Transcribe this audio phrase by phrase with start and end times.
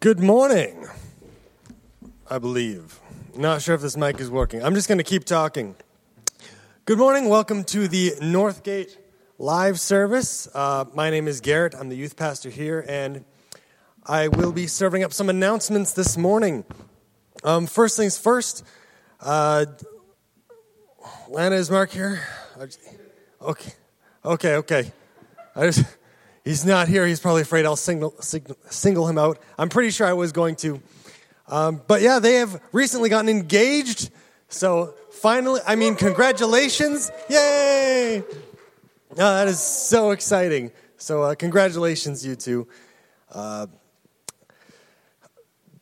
[0.00, 0.86] Good morning,
[2.30, 3.00] I believe.
[3.34, 4.62] Not sure if this mic is working.
[4.62, 5.74] I'm just going to keep talking.
[6.84, 7.30] Good morning.
[7.30, 8.94] Welcome to the Northgate
[9.38, 10.48] live service.
[10.54, 11.74] Uh, my name is Garrett.
[11.74, 13.24] I'm the youth pastor here, and
[14.04, 16.66] I will be serving up some announcements this morning.
[17.42, 18.64] Um, first things first,
[19.20, 19.64] uh,
[21.30, 22.20] Lana, is Mark here?
[23.40, 23.72] Okay,
[24.22, 24.92] okay, okay.
[25.56, 25.86] I just,
[26.46, 27.06] he's not here.
[27.06, 29.38] He's probably afraid I'll single, single, single him out.
[29.58, 30.80] I'm pretty sure I was going to.
[31.48, 34.10] Um, but yeah, they have recently gotten engaged.
[34.48, 37.10] So finally, I mean, congratulations.
[37.28, 38.22] Yay!
[39.10, 40.72] Oh, that is so exciting.
[40.98, 42.66] So, uh, congratulations, you two.
[43.30, 43.66] Uh,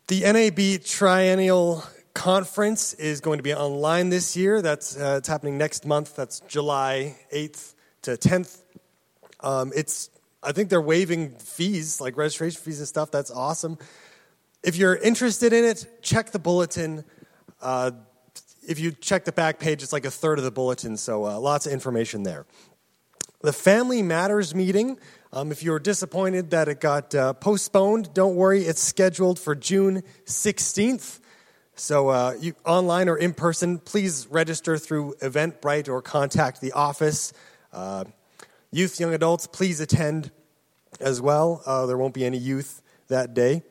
[0.09, 1.85] the NAB Triennial
[2.15, 4.63] Conference is going to be online this year.
[4.63, 6.17] That's uh, it's happening next month.
[6.17, 8.61] That's July 8th to 10th.
[9.41, 10.11] Um, it's
[10.45, 13.11] I think they're waiving fees, like registration fees and stuff.
[13.11, 13.79] That's awesome.
[14.63, 17.05] If you're interested in it, check the bulletin.
[17.61, 17.93] Uh,
[18.67, 21.39] if you check the back page, it's like a third of the bulletin, so uh,
[21.39, 22.47] lots of information there.
[23.43, 24.99] The Family Matters meeting,
[25.33, 30.03] um, if you're disappointed that it got uh, postponed, don't worry, it's scheduled for June
[30.25, 31.21] 16th.
[31.75, 37.33] So, uh, you, online or in person, please register through Eventbrite or contact the office.
[38.75, 40.33] Youth, young adults, please attend
[40.99, 41.63] as well.
[41.65, 43.63] Uh, there won't be any youth that day.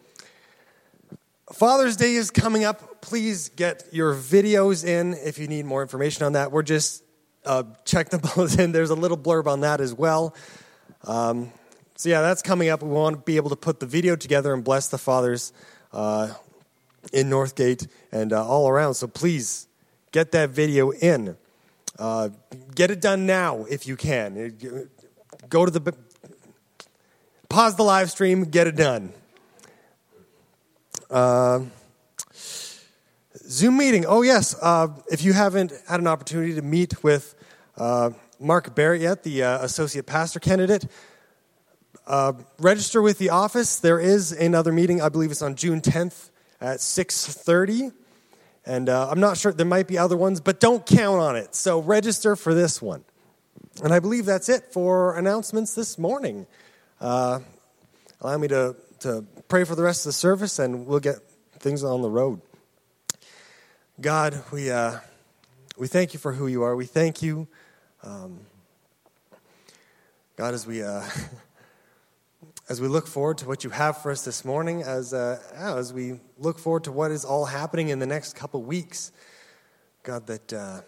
[1.52, 3.02] Father's Day is coming up.
[3.02, 6.54] Please get your videos in if you need more information on that.
[6.54, 7.04] We're just
[7.44, 8.72] uh, check the bulletin.
[8.72, 10.34] There's a little blurb on that as well.
[11.04, 11.52] Um,
[11.98, 12.82] so, yeah, that's coming up.
[12.82, 15.52] We want to be able to put the video together and bless the fathers
[15.92, 16.34] uh,
[17.12, 18.94] in Northgate and uh, all around.
[18.94, 19.68] So, please
[20.14, 21.36] get that video in.
[22.00, 22.30] Uh,
[22.74, 24.90] get it done now if you can.
[25.50, 25.94] Go to the
[27.50, 29.14] pause the live stream, get it done.
[31.10, 31.60] Uh,
[33.48, 34.06] Zoom meeting.
[34.08, 34.56] Oh, yes.
[34.60, 37.36] Uh, if you haven't had an opportunity to meet with
[37.78, 38.10] uh,
[38.40, 40.88] Mark Barrett yet, the uh, associate pastor candidate,
[42.08, 43.80] uh, register with the office.
[43.80, 45.02] There is another meeting.
[45.02, 47.94] I believe it's on June 10th at 6:30,
[48.66, 49.54] and uh, I'm not sure.
[49.54, 51.56] There might be other ones, but don't count on it.
[51.56, 53.04] So register for this one.
[53.82, 56.46] And I believe that's it for announcements this morning.
[57.02, 57.40] Uh,
[58.22, 61.16] allow me to, to pray for the rest of the service, and we'll get
[61.58, 62.40] things on the road.
[64.00, 65.00] God, we, uh,
[65.76, 66.76] we thank you for who you are.
[66.76, 67.48] We thank you,
[68.04, 68.42] um,
[70.36, 71.02] God, as we, uh,
[72.70, 75.92] as we look forward to what you have for us this morning, as, uh, as
[75.92, 79.12] we look forward to what is all happening in the next couple weeks,
[80.04, 80.84] God, that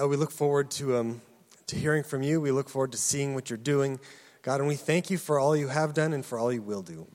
[0.00, 1.22] uh, we look forward to, um,
[1.66, 2.40] to hearing from you.
[2.40, 4.00] We look forward to seeing what you're doing.
[4.42, 6.82] God, and we thank you for all you have done and for all you will
[6.82, 7.06] do.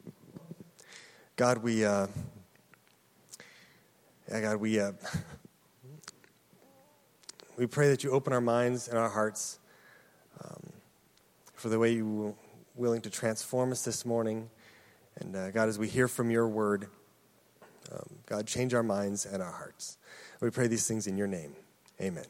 [1.36, 1.86] God, we.
[1.86, 2.08] Uh,
[4.30, 4.94] yeah, God, we, uh,
[7.58, 9.60] we pray that you open our minds and our hearts
[10.44, 10.72] um,
[11.54, 12.34] for the way you were
[12.76, 14.50] willing to transform us this morning.
[15.20, 16.88] And uh, God, as we hear from your word,
[17.92, 19.98] um, God, change our minds and our hearts.
[20.42, 21.56] We pray these things in your name.
[22.02, 22.26] Amen.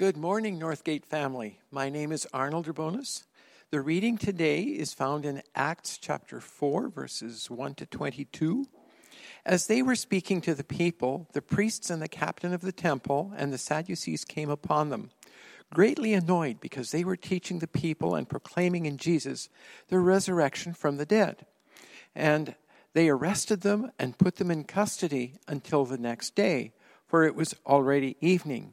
[0.00, 1.60] Good morning, Northgate family.
[1.70, 3.24] My name is Arnold Urbonis.
[3.70, 8.66] The reading today is found in Acts chapter 4, verses 1 to 22.
[9.44, 13.34] As they were speaking to the people, the priests and the captain of the temple
[13.36, 15.10] and the Sadducees came upon them,
[15.70, 19.50] greatly annoyed because they were teaching the people and proclaiming in Jesus
[19.88, 21.44] the resurrection from the dead.
[22.14, 22.54] And
[22.94, 26.72] they arrested them and put them in custody until the next day,
[27.06, 28.72] for it was already evening.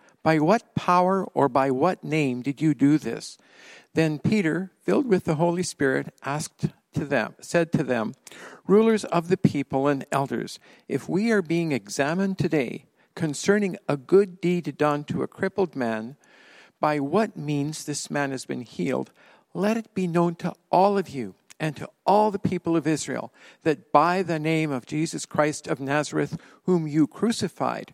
[0.23, 3.37] By what power or by what name did you do this?
[3.93, 8.13] Then Peter, filled with the Holy Spirit, asked to them, said to them,
[8.67, 12.85] Rulers of the people and elders, if we are being examined today
[13.15, 16.15] concerning a good deed done to a crippled man,
[16.79, 19.11] by what means this man has been healed,
[19.53, 23.31] let it be known to all of you and to all the people of Israel
[23.63, 27.93] that by the name of Jesus Christ of Nazareth, whom you crucified,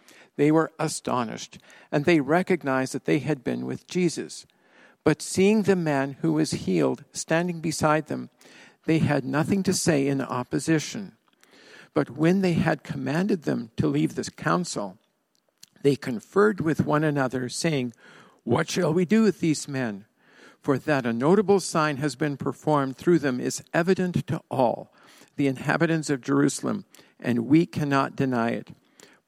[0.37, 1.59] they were astonished,
[1.91, 4.45] and they recognized that they had been with Jesus.
[5.03, 8.29] But seeing the man who was healed standing beside them,
[8.85, 11.13] they had nothing to say in opposition.
[11.93, 14.97] But when they had commanded them to leave the council,
[15.81, 17.93] they conferred with one another, saying,
[18.43, 20.05] What shall we do with these men?
[20.61, 24.93] For that a notable sign has been performed through them is evident to all,
[25.35, 26.85] the inhabitants of Jerusalem,
[27.19, 28.69] and we cannot deny it.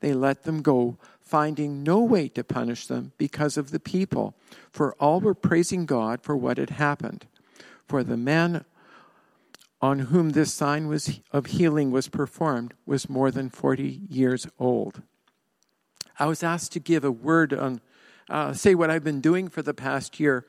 [0.00, 4.34] they let them go, finding no way to punish them because of the people,
[4.70, 7.26] for all were praising God for what had happened.
[7.86, 8.64] For the man
[9.80, 15.02] on whom this sign was, of healing was performed was more than 40 years old.
[16.18, 17.80] I was asked to give a word on,
[18.28, 20.46] uh, say what I've been doing for the past year.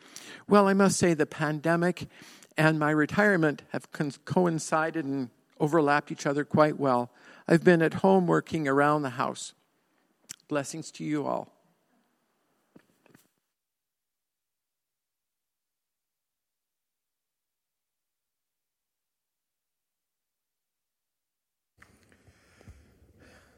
[0.47, 2.07] Well, I must say the pandemic
[2.57, 5.29] and my retirement have con- coincided and
[5.59, 7.11] overlapped each other quite well.
[7.51, 9.55] I've been at home working around the house.
[10.47, 11.51] Blessings to you all.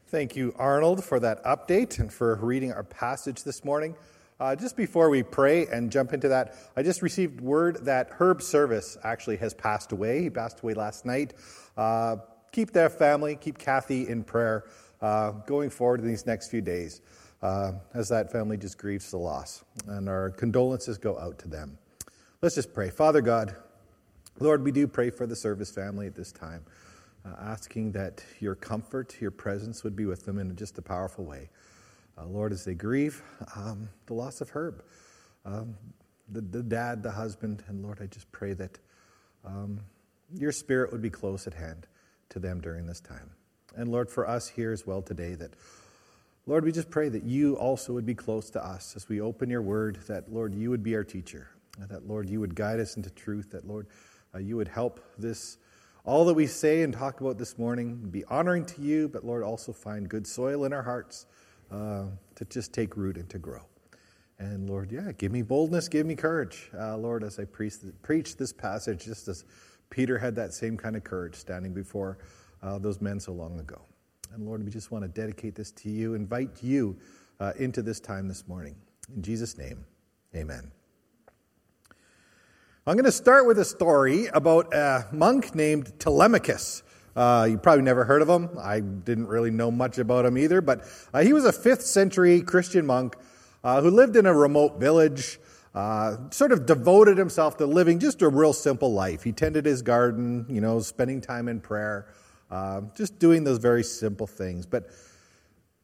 [0.06, 3.94] Thank you, Arnold, for that update and for reading our passage this morning.
[4.40, 8.40] Uh, just before we pray and jump into that, I just received word that Herb
[8.40, 10.22] Service actually has passed away.
[10.22, 11.34] He passed away last night.
[11.76, 12.16] Uh,
[12.52, 14.64] keep their family, keep Kathy in prayer
[15.00, 17.00] uh, going forward in these next few days
[17.42, 19.64] uh, as that family just grieves the loss.
[19.86, 21.78] And our condolences go out to them.
[22.40, 22.90] Let's just pray.
[22.90, 23.56] Father God,
[24.38, 26.64] Lord, we do pray for the service family at this time
[27.24, 31.24] uh, asking that your comfort, your presence would be with them in just a powerful
[31.24, 31.48] way.
[32.18, 33.22] Uh, Lord, as they grieve
[33.56, 34.84] um, the loss of Herb,
[35.44, 35.74] um,
[36.28, 38.78] the, the, dad, the husband, and Lord, I just pray that
[39.44, 39.80] um,
[40.34, 41.86] your spirit would be close at hand
[42.32, 43.30] to them during this time.
[43.76, 45.54] And Lord, for us here as well today, that
[46.46, 49.48] Lord, we just pray that you also would be close to us as we open
[49.48, 51.48] your word, that Lord, you would be our teacher,
[51.78, 53.86] that Lord, you would guide us into truth, that Lord,
[54.34, 55.58] uh, you would help this
[56.04, 59.44] all that we say and talk about this morning be honoring to you, but Lord,
[59.44, 61.26] also find good soil in our hearts
[61.70, 63.62] uh, to just take root and to grow.
[64.40, 68.36] And Lord, yeah, give me boldness, give me courage, uh, Lord, as I preach, preach
[68.36, 69.44] this passage, just as
[69.92, 72.16] Peter had that same kind of courage standing before
[72.62, 73.82] uh, those men so long ago.
[74.32, 76.96] And Lord, we just want to dedicate this to you, invite you
[77.38, 78.74] uh, into this time this morning.
[79.14, 79.84] In Jesus' name,
[80.34, 80.72] amen.
[82.86, 86.82] I'm going to start with a story about a monk named Telemachus.
[87.14, 88.48] Uh, you probably never heard of him.
[88.58, 92.40] I didn't really know much about him either, but uh, he was a 5th century
[92.40, 93.14] Christian monk
[93.62, 95.38] uh, who lived in a remote village,
[95.74, 99.22] uh, sort of devoted himself to living just a real simple life.
[99.22, 102.08] He tended his garden, you know, spending time in prayer,
[102.50, 104.66] uh, just doing those very simple things.
[104.66, 104.90] But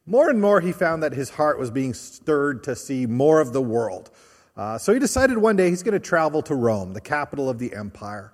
[0.05, 3.53] more and more, he found that his heart was being stirred to see more of
[3.53, 4.11] the world.
[4.57, 7.59] Uh, so he decided one day he's going to travel to Rome, the capital of
[7.59, 8.33] the empire.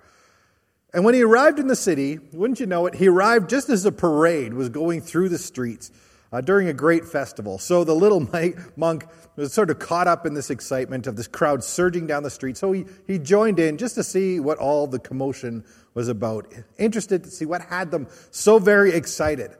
[0.93, 3.85] And when he arrived in the city, wouldn't you know it, he arrived just as
[3.85, 5.91] a parade was going through the streets
[6.35, 7.57] uh, during a great festival.
[7.57, 8.27] So the little
[8.75, 12.29] monk was sort of caught up in this excitement of this crowd surging down the
[12.29, 12.57] street.
[12.57, 15.63] So he, he joined in just to see what all the commotion
[15.93, 19.51] was about, interested to see what had them so very excited.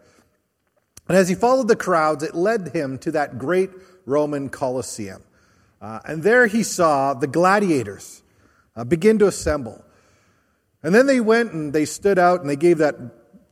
[1.08, 3.70] And as he followed the crowds, it led him to that great
[4.06, 5.24] Roman Colosseum.
[5.82, 8.22] Uh, and there he saw the gladiators
[8.76, 9.82] uh, begin to assemble.
[10.84, 12.96] And then they went and they stood out and they gave that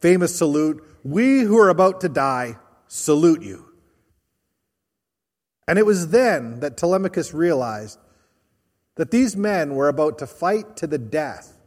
[0.02, 2.58] famous salute We who are about to die
[2.94, 3.66] salute you.
[5.68, 7.98] And it was then that Telemachus realized
[8.98, 11.58] that these men were about to fight to the death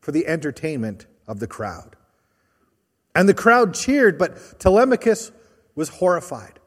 [0.00, 1.94] for the entertainment of the crowd.
[3.14, 5.30] And the crowd cheered, but Telemachus
[5.76, 6.58] was horrified.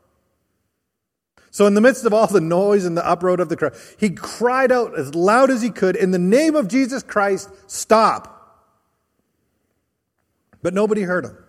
[1.52, 4.12] So, in the midst of all the noise and the uproar of the crowd, he
[4.12, 8.30] cried out as loud as he could, In the name of Jesus Christ, stop.
[10.62, 11.43] but nobody heard him.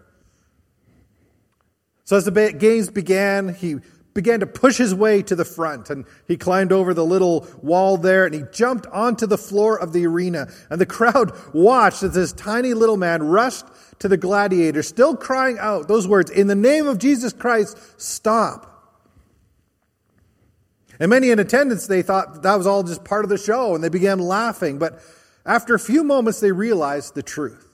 [2.04, 3.76] So as the games began, he
[4.12, 7.96] began to push his way to the front and he climbed over the little wall
[7.96, 10.48] there and he jumped onto the floor of the arena.
[10.70, 13.64] And the crowd watched as this tiny little man rushed
[13.98, 18.70] to the gladiator, still crying out those words, In the name of Jesus Christ, stop.
[21.00, 23.82] And many in attendance, they thought that was all just part of the show and
[23.82, 24.78] they began laughing.
[24.78, 25.00] But
[25.44, 27.73] after a few moments, they realized the truth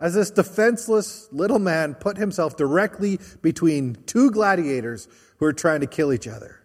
[0.00, 5.86] as this defenseless little man put himself directly between two gladiators who were trying to
[5.86, 6.60] kill each other.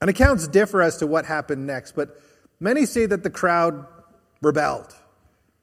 [0.00, 2.20] And accounts differ as to what happened next, but
[2.60, 3.86] many say that the crowd
[4.42, 4.94] rebelled,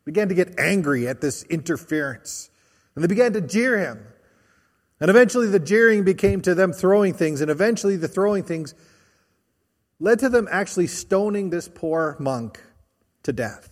[0.03, 2.49] began to get angry at this interference,
[2.95, 4.05] and they began to jeer him.
[4.99, 8.75] And eventually the jeering became to them throwing things, and eventually the throwing things
[9.99, 12.59] led to them actually stoning this poor monk
[13.23, 13.70] to death.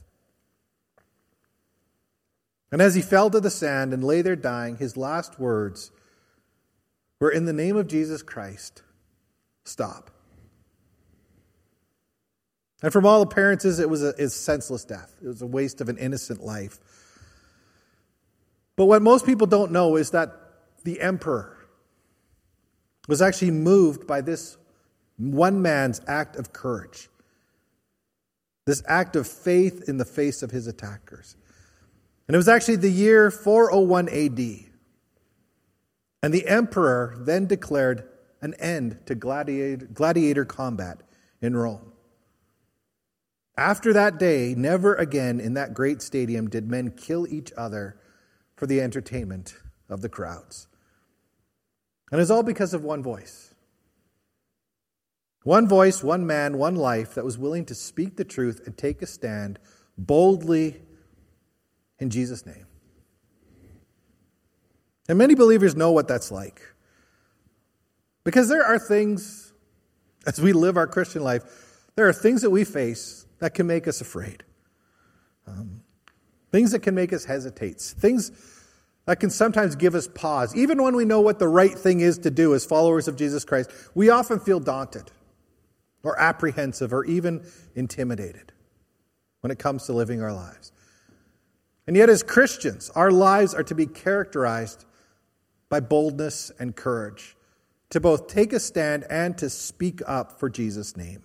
[2.72, 5.92] And as he fell to the sand and lay there dying, his last words
[7.20, 8.84] were, In the name of Jesus Christ,
[9.64, 10.12] stop.
[12.82, 15.14] And from all appearances, it was a, a senseless death.
[15.22, 16.80] It was a waste of an innocent life.
[18.76, 20.34] But what most people don't know is that
[20.86, 21.58] the emperor
[23.10, 24.56] was actually moved by this
[25.18, 27.10] one man's act of courage,
[28.66, 31.36] this act of faith in the face of his attackers.
[32.30, 34.40] And it was actually the year 401 AD.
[36.22, 38.08] And the emperor then declared
[38.40, 41.02] an end to gladiator, gladiator combat
[41.42, 41.92] in Rome.
[43.58, 48.00] After that day, never again in that great stadium did men kill each other
[48.56, 49.56] for the entertainment
[49.90, 50.68] of the crowds.
[52.12, 53.56] And it's all because of one voice.
[55.42, 59.02] One voice, one man, one life that was willing to speak the truth and take
[59.02, 59.58] a stand
[59.98, 60.84] boldly
[62.00, 62.66] in Jesus' name.
[65.08, 66.62] And many believers know what that's like.
[68.24, 69.54] Because there are things,
[70.26, 71.44] as we live our Christian life,
[71.96, 74.44] there are things that we face that can make us afraid.
[75.48, 75.82] Um,
[76.52, 77.80] things that can make us hesitate.
[77.80, 78.32] Things
[79.06, 80.56] that can sometimes give us pause.
[80.56, 83.44] Even when we know what the right thing is to do as followers of Jesus
[83.44, 85.12] Christ, we often feel daunted
[86.04, 87.44] or apprehensive or even
[87.76, 88.52] intimidated
[89.42, 90.72] when it comes to living our lives.
[91.90, 94.86] And yet, as Christians, our lives are to be characterized
[95.70, 97.36] by boldness and courage
[97.90, 101.24] to both take a stand and to speak up for Jesus' name.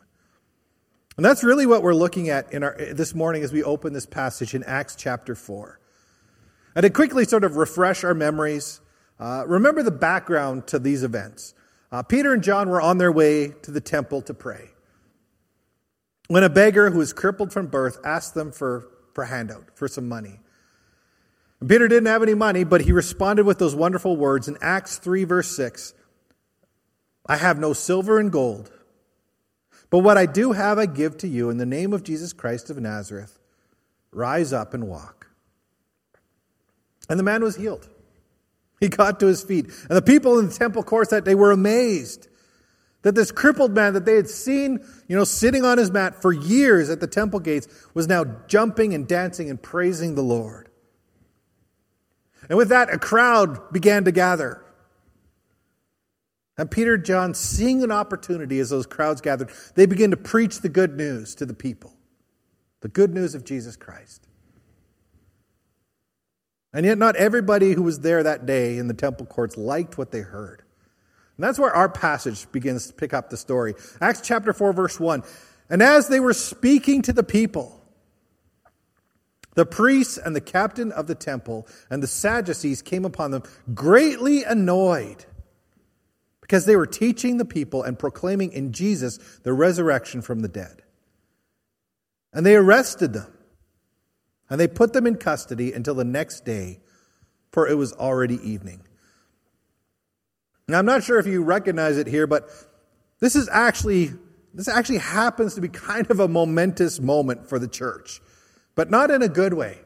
[1.18, 4.06] And that's really what we're looking at in our, this morning as we open this
[4.06, 5.78] passage in Acts chapter 4.
[6.74, 8.80] And to quickly sort of refresh our memories,
[9.20, 11.52] uh, remember the background to these events.
[11.92, 14.70] Uh, Peter and John were on their way to the temple to pray.
[16.28, 20.08] When a beggar who was crippled from birth asked them for, for handout, for some
[20.08, 20.40] money.
[21.68, 25.24] Peter didn't have any money, but he responded with those wonderful words in Acts 3,
[25.24, 25.94] verse 6
[27.26, 28.70] I have no silver and gold,
[29.90, 32.70] but what I do have I give to you in the name of Jesus Christ
[32.70, 33.38] of Nazareth.
[34.12, 35.28] Rise up and walk.
[37.08, 37.88] And the man was healed.
[38.80, 39.66] He got to his feet.
[39.66, 42.28] And the people in the temple courts that day were amazed
[43.02, 46.32] that this crippled man that they had seen, you know, sitting on his mat for
[46.32, 50.70] years at the temple gates was now jumping and dancing and praising the Lord.
[52.48, 54.64] And with that, a crowd began to gather.
[56.56, 60.60] And Peter and John, seeing an opportunity as those crowds gathered, they begin to preach
[60.60, 61.92] the good news to the people
[62.80, 64.28] the good news of Jesus Christ.
[66.74, 70.10] And yet, not everybody who was there that day in the temple courts liked what
[70.10, 70.62] they heard.
[71.38, 73.74] And that's where our passage begins to pick up the story.
[74.02, 75.22] Acts chapter 4, verse 1.
[75.70, 77.80] And as they were speaking to the people,
[79.54, 83.42] the priests and the captain of the temple and the Sadducees came upon them,
[83.72, 85.24] greatly annoyed,
[86.40, 90.82] because they were teaching the people and proclaiming in Jesus the resurrection from the dead.
[92.32, 93.32] And they arrested them,
[94.50, 96.80] and they put them in custody until the next day,
[97.52, 98.82] for it was already evening.
[100.66, 102.48] Now, I'm not sure if you recognize it here, but
[103.20, 104.12] this is actually
[104.54, 108.20] this actually happens to be kind of a momentous moment for the church
[108.74, 109.78] but not in a good way.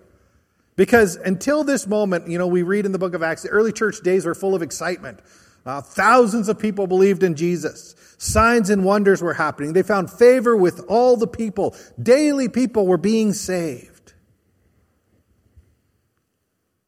[0.76, 3.72] Because until this moment, you know, we read in the book of Acts, the early
[3.72, 5.20] church days were full of excitement.
[5.66, 7.94] Uh, thousands of people believed in Jesus.
[8.16, 9.72] Signs and wonders were happening.
[9.72, 11.76] They found favor with all the people.
[12.00, 14.14] Daily people were being saved.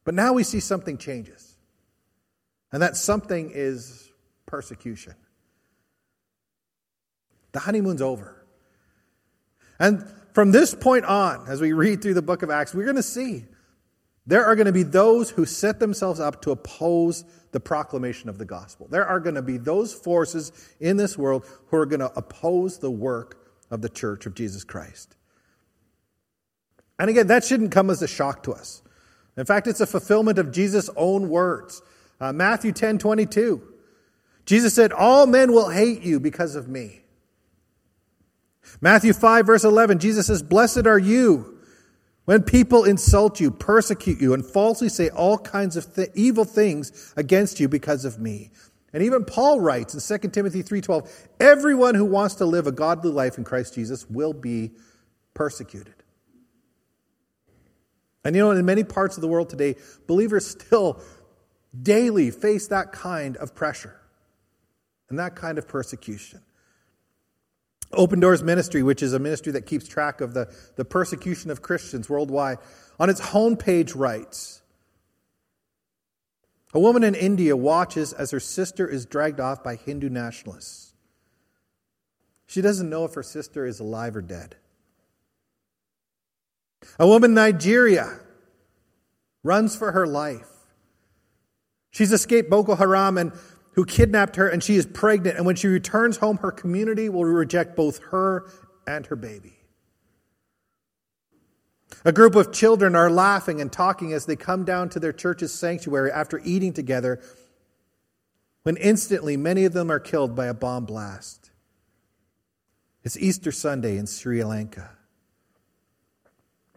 [0.04, 1.56] But now we see something changes.
[2.72, 4.08] And that something is
[4.46, 5.14] persecution.
[7.52, 8.44] The honeymoon's over.
[9.78, 12.96] And from this point on, as we read through the book of Acts, we're going
[12.96, 13.44] to see
[14.26, 18.38] there are going to be those who set themselves up to oppose the proclamation of
[18.38, 18.86] the gospel.
[18.88, 22.78] There are going to be those forces in this world who are going to oppose
[22.78, 25.16] the work of the church of Jesus Christ.
[26.98, 28.82] And again, that shouldn't come as a shock to us.
[29.36, 31.82] In fact, it's a fulfillment of Jesus' own words.
[32.20, 33.62] Uh, Matthew 10 22.
[34.44, 36.99] Jesus said, All men will hate you because of me.
[38.80, 41.58] Matthew 5, verse 11, Jesus says, Blessed are you
[42.24, 47.12] when people insult you, persecute you, and falsely say all kinds of th- evil things
[47.16, 48.50] against you because of me.
[48.92, 53.10] And even Paul writes in 2 Timothy 3:12, everyone who wants to live a godly
[53.10, 54.72] life in Christ Jesus will be
[55.34, 55.94] persecuted.
[58.24, 59.76] And you know, in many parts of the world today,
[60.06, 61.00] believers still
[61.80, 64.00] daily face that kind of pressure
[65.08, 66.40] and that kind of persecution.
[67.92, 71.60] Open Doors Ministry, which is a ministry that keeps track of the, the persecution of
[71.60, 72.58] Christians worldwide,
[72.98, 74.62] on its homepage writes
[76.72, 80.94] A woman in India watches as her sister is dragged off by Hindu nationalists.
[82.46, 84.56] She doesn't know if her sister is alive or dead.
[86.98, 88.20] A woman in Nigeria
[89.42, 90.48] runs for her life.
[91.90, 93.32] She's escaped Boko Haram and
[93.80, 95.38] who kidnapped her, and she is pregnant.
[95.38, 98.46] And when she returns home, her community will reject both her
[98.86, 99.54] and her baby.
[102.04, 105.54] A group of children are laughing and talking as they come down to their church's
[105.54, 107.22] sanctuary after eating together,
[108.64, 111.50] when instantly many of them are killed by a bomb blast.
[113.02, 114.90] It's Easter Sunday in Sri Lanka.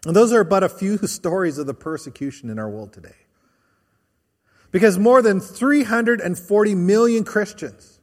[0.05, 3.23] And those are but a few stories of the persecution in our world today.
[4.74, 8.01] Because more than 340 million Christians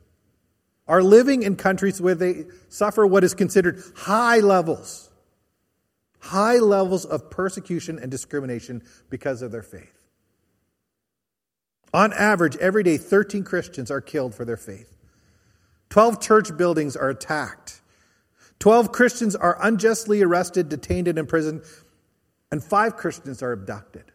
[0.86, 5.10] are living in countries where they suffer what is considered high levels,
[6.20, 10.06] high levels of persecution and discrimination because of their faith.
[11.92, 14.96] On average, every day, 13 Christians are killed for their faith.
[15.88, 17.80] 12 church buildings are attacked.
[18.60, 21.62] 12 Christians are unjustly arrested, detained, and imprisoned.
[22.52, 24.12] And five Christians are abducted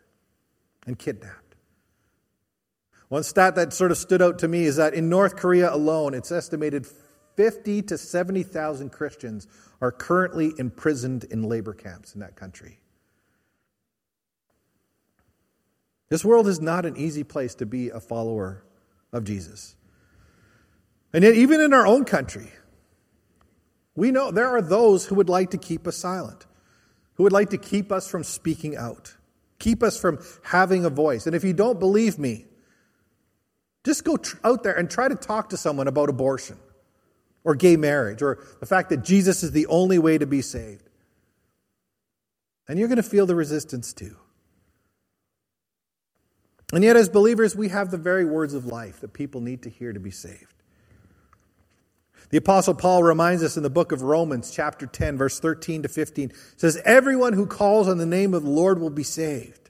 [0.88, 1.44] and kidnapped.
[3.15, 6.13] One stat that sort of stood out to me is that in North Korea alone,
[6.13, 6.86] it's estimated
[7.38, 9.47] 50 to 70,000 Christians
[9.80, 12.82] are currently imprisoned in labor camps in that country.
[16.10, 18.65] This world is not an easy place to be a follower
[19.13, 19.78] of Jesus.
[21.13, 22.51] And yet, even in our own country,
[23.95, 26.45] we know there are those who would like to keep us silent,
[27.13, 29.15] who would like to keep us from speaking out,
[29.58, 31.25] keep us from having a voice.
[31.25, 32.47] And if you don't believe me,
[33.86, 36.58] just go tr- out there and try to talk to someone about abortion
[37.43, 40.89] or gay marriage or the fact that Jesus is the only way to be saved.
[42.67, 44.17] And you're going to feel the resistance too.
[46.74, 49.69] And yet, as believers, we have the very words of life that people need to
[49.69, 50.52] hear to be saved.
[52.32, 55.88] The Apostle Paul reminds us in the book of Romans, chapter 10, verse 13 to
[55.88, 59.64] 15, says, Everyone who calls on the name of the Lord will be saved.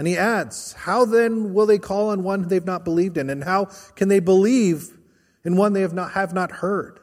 [0.00, 3.28] And he adds, How then will they call on one they've not believed in?
[3.28, 4.96] And how can they believe
[5.44, 7.00] in one they have not, have not heard?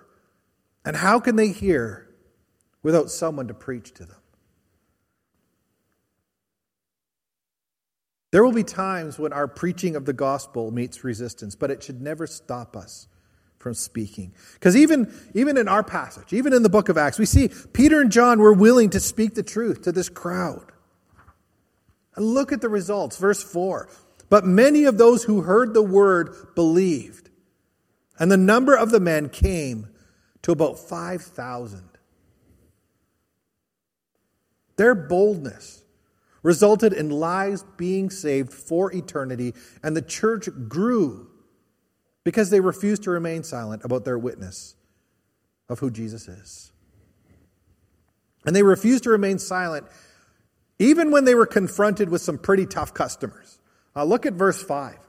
[0.83, 2.09] And how can they hear
[2.81, 4.17] without someone to preach to them?
[8.31, 12.01] There will be times when our preaching of the gospel meets resistance, but it should
[12.01, 13.07] never stop us
[13.59, 14.33] from speaking.
[14.55, 18.01] Because even, even in our passage, even in the book of Acts, we see Peter
[18.01, 20.71] and John were willing to speak the truth to this crowd.
[22.17, 23.15] And look at the results.
[23.15, 23.87] Verse 4.
[24.29, 27.29] But many of those who heard the word believed,
[28.19, 29.87] and the number of the men came
[30.41, 31.83] to about 5,000.
[34.75, 35.83] Their boldness
[36.43, 41.29] resulted in lives being saved for eternity, and the church grew
[42.23, 44.75] because they refused to remain silent about their witness
[45.69, 46.71] of who Jesus is.
[48.45, 49.87] And they refused to remain silent
[50.79, 53.59] even when they were confronted with some pretty tough customers.
[53.95, 54.93] Uh, look at verse 5.
[54.93, 54.99] It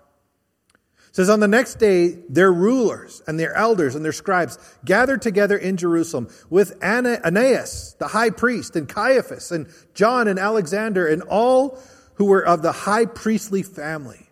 [1.12, 5.57] says, On the next day, their rulers and their elders and their scribes gathered together
[5.57, 11.78] in Jerusalem with Ananias, the high priest, and Caiaphas, and John and Alexander, and all
[12.14, 14.28] who were of the high priestly family.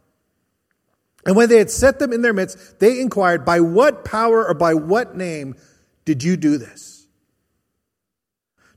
[1.27, 4.55] And when they had set them in their midst, they inquired, By what power or
[4.55, 5.57] by what name
[6.05, 7.07] did you do this?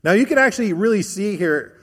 [0.02, 1.79] Now you can actually really see here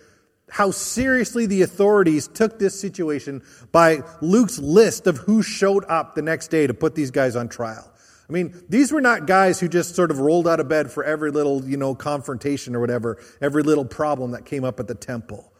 [0.50, 6.22] how seriously the authorities took this situation by Luke's list of who showed up the
[6.22, 7.92] next day to put these guys on trial.
[8.30, 11.04] I mean, these were not guys who just sort of rolled out of bed for
[11.04, 14.96] every little, you know, confrontation or whatever, every little problem that came up at the
[14.96, 15.52] temple.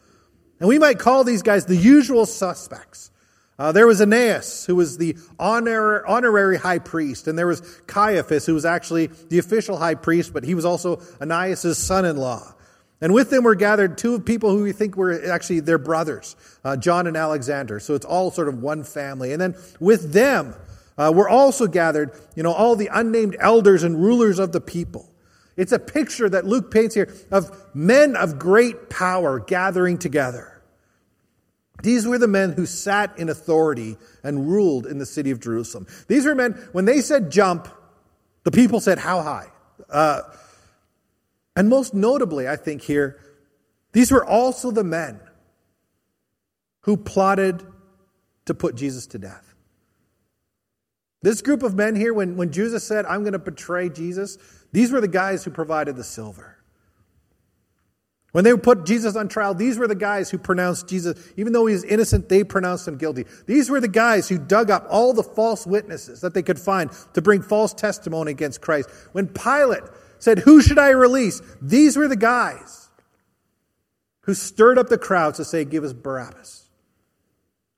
[0.60, 3.10] And we might call these guys the usual suspects.
[3.58, 8.46] Uh, there was Ananias, who was the honor, honorary high priest, and there was Caiaphas,
[8.46, 12.54] who was actually the official high priest, but he was also Ananias' son-in-law.
[13.00, 16.34] And with them were gathered two people who we think were actually their brothers,
[16.64, 17.78] uh, John and Alexander.
[17.78, 19.32] So it's all sort of one family.
[19.32, 20.54] And then with them
[20.96, 25.08] uh, were also gathered, you know, all the unnamed elders and rulers of the people.
[25.56, 30.60] It's a picture that Luke paints here of men of great power gathering together.
[31.82, 35.86] These were the men who sat in authority and ruled in the city of Jerusalem.
[36.08, 37.68] These were men, when they said jump,
[38.42, 39.46] the people said, How high?
[39.88, 40.22] Uh,
[41.58, 43.18] and most notably, I think here,
[43.90, 45.18] these were also the men
[46.82, 47.66] who plotted
[48.44, 49.56] to put Jesus to death.
[51.20, 54.38] This group of men here, when, when Judas said, I'm going to betray Jesus,
[54.70, 56.58] these were the guys who provided the silver.
[58.30, 61.66] When they put Jesus on trial, these were the guys who pronounced Jesus, even though
[61.66, 63.24] he was innocent, they pronounced him guilty.
[63.46, 66.92] These were the guys who dug up all the false witnesses that they could find
[67.14, 68.88] to bring false testimony against Christ.
[69.10, 69.82] When Pilate
[70.18, 71.40] said, Who should I release?
[71.60, 72.88] These were the guys
[74.22, 76.66] who stirred up the crowds to say, Give us Barabbas.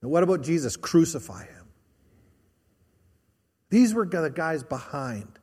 [0.02, 0.76] And what about Jesus?
[0.76, 1.68] Crucify him.
[3.68, 5.38] These were the guys behind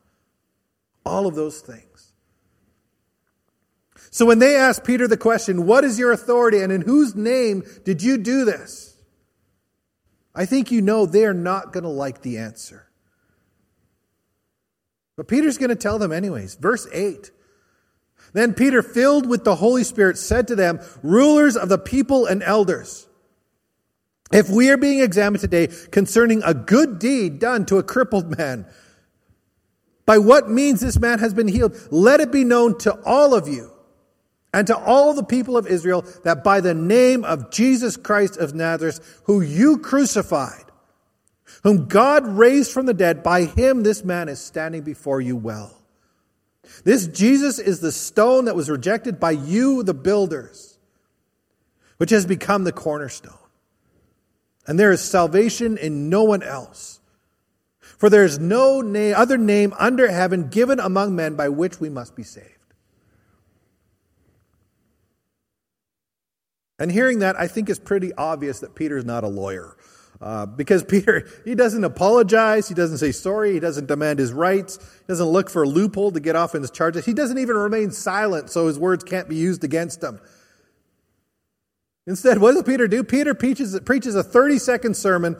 [1.04, 2.12] all of those things.
[4.10, 7.62] So when they asked Peter the question, What is your authority and in whose name
[7.84, 8.96] did you do this?
[10.34, 12.87] I think you know they are not going to like the answer.
[15.18, 16.54] But Peter's going to tell them anyways.
[16.54, 17.32] Verse 8.
[18.34, 22.40] Then Peter, filled with the Holy Spirit, said to them, Rulers of the people and
[22.40, 23.08] elders,
[24.30, 28.64] if we are being examined today concerning a good deed done to a crippled man,
[30.06, 33.48] by what means this man has been healed, let it be known to all of
[33.48, 33.72] you
[34.54, 38.54] and to all the people of Israel that by the name of Jesus Christ of
[38.54, 40.67] Nazareth, who you crucified,
[41.62, 45.74] whom God raised from the dead, by him this man is standing before you well.
[46.84, 50.78] This Jesus is the stone that was rejected by you, the builders,
[51.96, 53.32] which has become the cornerstone.
[54.66, 57.00] And there is salvation in no one else.
[57.80, 58.80] For there is no
[59.16, 62.46] other name under heaven given among men by which we must be saved.
[66.78, 69.76] And hearing that, I think it's pretty obvious that Peter's not a lawyer.
[70.20, 74.76] Uh, because Peter, he doesn't apologize, he doesn't say sorry, he doesn't demand his rights,
[74.76, 77.04] he doesn't look for a loophole to get off in his charges.
[77.04, 80.20] He doesn't even remain silent so his words can't be used against him.
[82.06, 83.04] Instead, what does Peter do?
[83.04, 85.36] Peter preaches, preaches a 30 second sermon,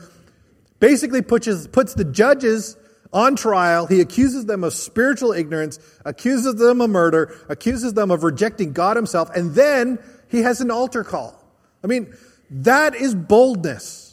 [0.81, 2.77] basically puts, puts the judges
[3.11, 3.87] on trial.
[3.87, 8.97] He accuses them of spiritual ignorance, accuses them of murder, accuses them of rejecting God
[8.97, 9.99] himself, and then
[10.31, 11.43] he has an altar call.
[11.83, 12.15] I mean,
[12.51, 14.08] that is boldness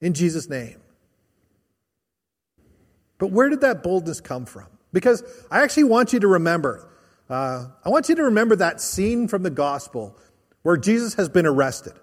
[0.00, 0.80] in Jesus' name.
[3.18, 4.66] But where did that boldness come from?
[4.92, 6.88] Because I actually want you to remember,
[7.28, 10.16] uh, I want you to remember that scene from the gospel
[10.62, 11.94] where Jesus has been arrested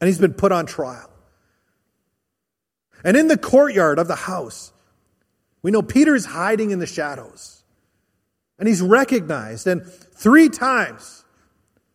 [0.00, 1.10] and he's been put on trial.
[3.04, 4.72] And in the courtyard of the house,
[5.62, 7.62] we know Peter's hiding in the shadows.
[8.58, 9.66] And he's recognized.
[9.66, 11.24] And three times,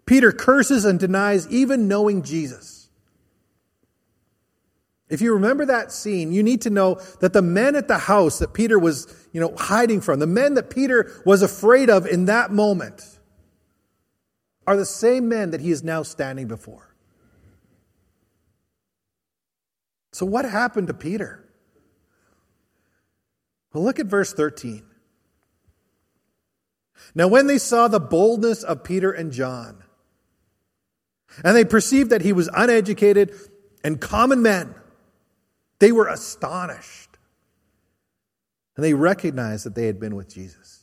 [0.06, 2.79] Peter curses and denies even knowing Jesus.
[5.10, 8.40] If you remember that scene, you need to know that the men at the house
[8.40, 12.26] that Peter was, you know, hiding from, the men that Peter was afraid of in
[12.26, 13.20] that moment,
[14.68, 16.96] are the same men that he is now standing before.
[20.12, 21.44] So, what happened to Peter?
[23.74, 24.84] Well, look at verse 13.
[27.16, 29.84] Now, when they saw the boldness of Peter and John,
[31.44, 33.34] and they perceived that he was uneducated
[33.84, 34.76] and common men.
[35.80, 37.18] They were astonished.
[38.76, 40.80] And they recognized that they had been with Jesus.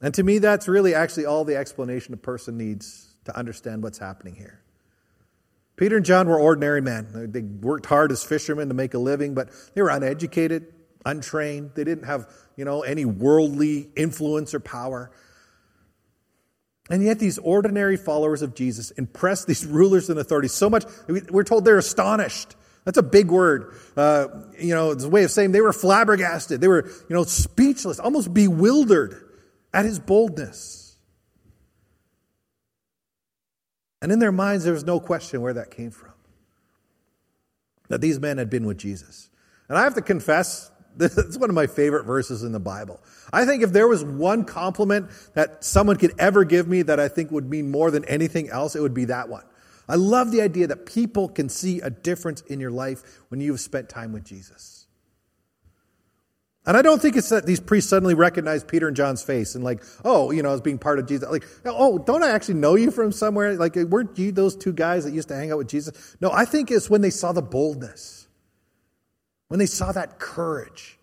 [0.00, 3.98] And to me, that's really actually all the explanation a person needs to understand what's
[3.98, 4.62] happening here.
[5.76, 7.30] Peter and John were ordinary men.
[7.32, 10.66] They worked hard as fishermen to make a living, but they were uneducated,
[11.06, 11.72] untrained.
[11.74, 15.10] They didn't have, you know, any worldly influence or power.
[16.90, 21.44] And yet, these ordinary followers of Jesus impress these rulers and authorities so much, we're
[21.44, 22.56] told they're astonished.
[22.84, 23.74] That's a big word.
[23.96, 24.26] Uh,
[24.58, 26.60] you know, it's a way of saying they were flabbergasted.
[26.60, 29.28] They were, you know, speechless, almost bewildered
[29.72, 30.96] at his boldness.
[34.02, 36.12] And in their minds, there was no question where that came from.
[37.88, 39.28] That these men had been with Jesus.
[39.68, 43.00] And I have to confess, Is one of my favorite verses in the Bible.
[43.32, 47.08] I think if there was one compliment that someone could ever give me that I
[47.08, 49.44] think would mean more than anything else, it would be that one.
[49.88, 53.60] I love the idea that people can see a difference in your life when you've
[53.60, 54.80] spent time with Jesus.
[56.66, 59.64] And I don't think it's that these priests suddenly recognize Peter and John's face and
[59.64, 61.28] like, oh, you know, as being part of Jesus.
[61.28, 63.54] Like, oh, don't I actually know you from somewhere?
[63.54, 66.16] Like, weren't you those two guys that used to hang out with Jesus?
[66.20, 68.19] No, I think it's when they saw the boldness,
[69.50, 70.96] when they saw that courage,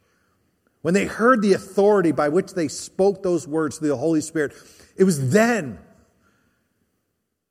[0.81, 4.53] when they heard the authority by which they spoke those words to the Holy Spirit.
[4.95, 5.79] It was then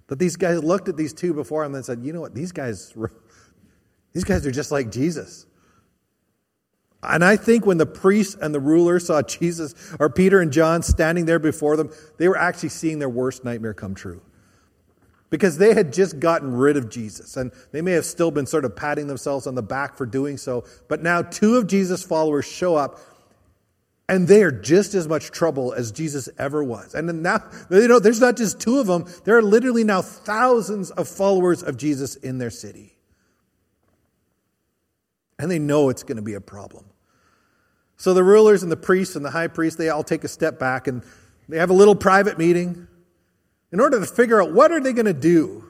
[0.06, 2.50] that these guys looked at these two before them and said, you know what, these
[2.50, 2.94] guys,
[4.14, 5.44] these guys are just like Jesus.
[7.02, 10.82] And I think when the priests and the rulers saw Jesus or Peter and John
[10.82, 14.22] standing there before them, they were actually seeing their worst nightmare come true.
[15.28, 17.36] Because they had just gotten rid of Jesus.
[17.36, 20.36] And they may have still been sort of patting themselves on the back for doing
[20.36, 20.64] so.
[20.88, 23.00] But now two of Jesus' followers show up
[24.08, 26.94] and they are just as much trouble as Jesus ever was.
[26.94, 29.06] And then now, you know, there's not just two of them.
[29.24, 32.96] There are literally now thousands of followers of Jesus in their city.
[35.38, 36.84] And they know it's going to be a problem.
[37.96, 40.58] So the rulers and the priests and the high priest, they all take a step
[40.58, 41.02] back and
[41.48, 42.85] they have a little private meeting
[43.76, 45.62] in order to figure out what are they going to do.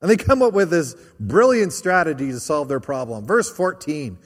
[0.00, 3.26] And they come up with this brilliant strategy to solve their problem.
[3.26, 4.16] Verse 14.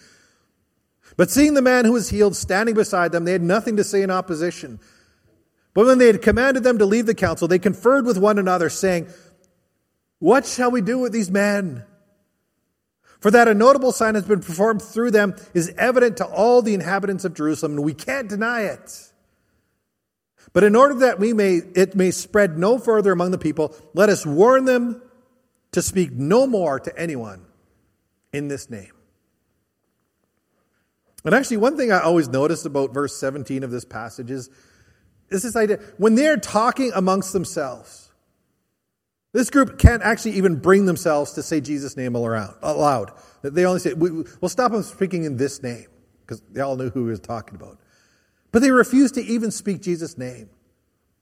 [1.16, 4.02] But seeing the man who was healed standing beside them, they had nothing to say
[4.02, 4.78] in opposition.
[5.72, 8.68] But when they had commanded them to leave the council, they conferred with one another,
[8.68, 9.08] saying,
[10.18, 11.84] What shall we do with these men?
[13.20, 16.74] For that a notable sign has been performed through them is evident to all the
[16.74, 19.09] inhabitants of Jerusalem, and we can't deny it.
[20.52, 24.08] But in order that we may, it may spread no further among the people, let
[24.08, 25.00] us warn them
[25.72, 27.46] to speak no more to anyone
[28.32, 28.92] in this name.
[31.24, 34.50] And actually, one thing I always noticed about verse 17 of this passage is,
[35.28, 38.10] is this idea when they're talking amongst themselves,
[39.32, 43.12] this group can't actually even bring themselves to say Jesus' name aloud.
[43.42, 45.86] They only say, we, will stop them speaking in this name,
[46.22, 47.78] because they all knew who he was talking about.
[48.52, 50.50] But they refuse to even speak Jesus' name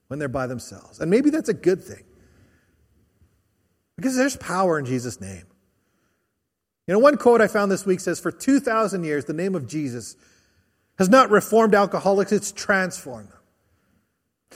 [0.08, 1.00] when they're by themselves.
[1.00, 2.04] And maybe that's a good thing.
[3.96, 5.44] Because there's power in Jesus' name.
[6.86, 9.66] You know, one quote I found this week says, For 2,000 years, the name of
[9.66, 10.16] Jesus
[10.98, 13.37] has not reformed alcoholics, it's transformed them.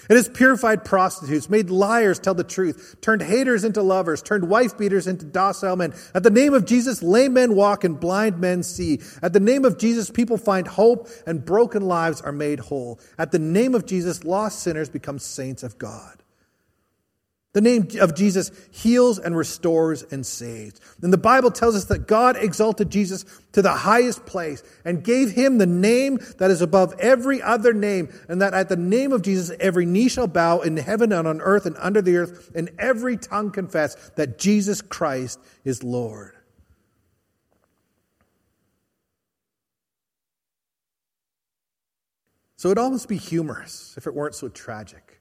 [0.08, 4.76] It has purified prostitutes, made liars tell the truth, turned haters into lovers, turned wife
[4.76, 5.94] beaters into docile men.
[6.14, 9.00] At the name of Jesus, lame men walk and blind men see.
[9.22, 13.00] At the name of Jesus, people find hope and broken lives are made whole.
[13.18, 16.21] At the name of Jesus, lost sinners become saints of God.
[17.54, 20.80] The name of Jesus heals and restores and saves.
[21.02, 25.32] And the Bible tells us that God exalted Jesus to the highest place and gave
[25.32, 29.20] him the name that is above every other name, and that at the name of
[29.20, 32.70] Jesus every knee shall bow in heaven and on earth and under the earth, and
[32.78, 36.32] every tongue confess that Jesus Christ is Lord.
[42.56, 45.11] So it'd almost be humorous if it weren't so tragic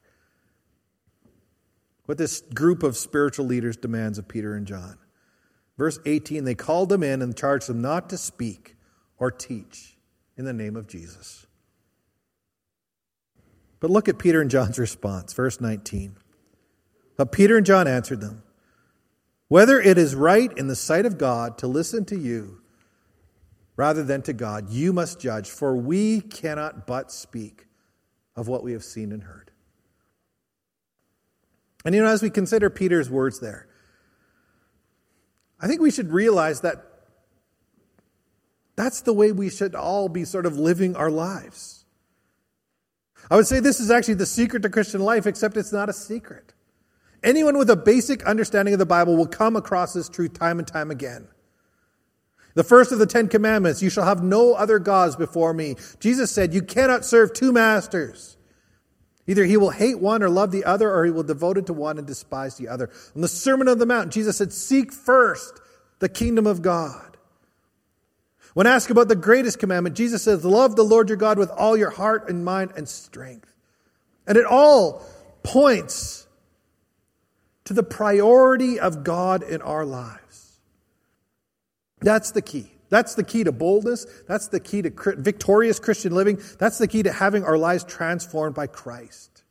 [2.11, 4.97] what this group of spiritual leaders demands of Peter and John.
[5.77, 8.75] Verse 18 they called them in and charged them not to speak
[9.17, 9.95] or teach
[10.35, 11.47] in the name of Jesus.
[13.79, 16.17] But look at Peter and John's response, verse 19.
[17.15, 18.43] But Peter and John answered them
[19.47, 22.59] Whether it is right in the sight of God to listen to you
[23.77, 27.67] rather than to God, you must judge, for we cannot but speak
[28.35, 29.50] of what we have seen and heard.
[31.83, 33.67] And you know, as we consider Peter's words there,
[35.59, 36.83] I think we should realize that
[38.75, 41.85] that's the way we should all be sort of living our lives.
[43.29, 45.93] I would say this is actually the secret to Christian life, except it's not a
[45.93, 46.53] secret.
[47.23, 50.67] Anyone with a basic understanding of the Bible will come across this truth time and
[50.67, 51.27] time again.
[52.55, 55.75] The first of the Ten Commandments, you shall have no other gods before me.
[55.99, 58.37] Jesus said, You cannot serve two masters.
[59.27, 61.73] Either he will hate one or love the other, or he will devote it to
[61.73, 62.89] one and despise the other.
[63.15, 65.61] On the Sermon on the Mount, Jesus said, Seek first
[65.99, 67.17] the kingdom of God.
[68.53, 71.77] When asked about the greatest commandment, Jesus says, Love the Lord your God with all
[71.77, 73.53] your heart and mind and strength.
[74.27, 75.05] And it all
[75.43, 76.27] points
[77.65, 80.59] to the priority of God in our lives.
[81.99, 82.71] That's the key.
[82.91, 84.05] That's the key to boldness.
[84.27, 86.39] That's the key to victorious Christian living.
[86.59, 89.43] That's the key to having our lives transformed by Christ.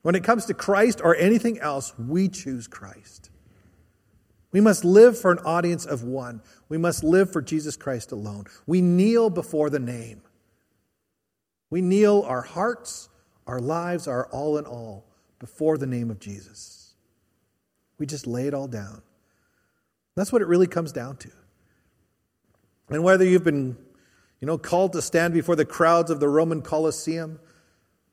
[0.00, 3.30] When it comes to Christ or anything else, we choose Christ.
[4.52, 6.40] We must live for an audience of one.
[6.70, 8.46] We must live for Jesus Christ alone.
[8.66, 10.22] We kneel before the name.
[11.68, 13.10] We kneel our hearts,
[13.46, 15.04] our lives, our all in all
[15.38, 16.94] before the name of Jesus.
[17.98, 19.02] We just lay it all down.
[20.18, 21.30] That's what it really comes down to.
[22.90, 23.76] And whether you've been,
[24.40, 27.38] you know, called to stand before the crowds of the Roman Colosseum,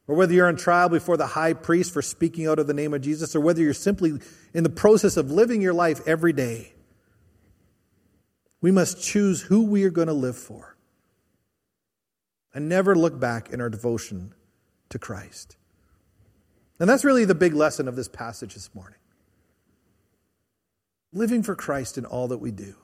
[0.07, 2.93] or whether you're on trial before the high priest for speaking out of the name
[2.93, 4.19] of Jesus, or whether you're simply
[4.53, 6.73] in the process of living your life every day,
[8.61, 10.77] we must choose who we are going to live for
[12.53, 14.35] and never look back in our devotion
[14.89, 15.57] to Christ.
[16.79, 18.99] And that's really the big lesson of this passage this morning.
[21.15, 22.75] Living for Christ in all that we do.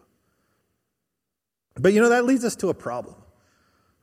[1.75, 3.15] But you know, that leads us to a problem.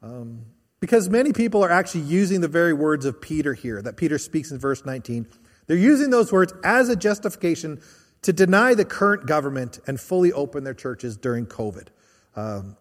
[0.02, 0.44] Um,
[0.80, 4.50] because many people are actually using the very words of Peter here, that Peter speaks
[4.52, 5.26] in verse 19.
[5.66, 7.80] They're using those words as a justification
[8.22, 11.88] to deny the current government and fully open their churches during COVID.
[12.36, 12.76] Um,